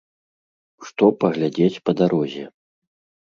[0.87, 2.45] Што паглядзець па дарозе?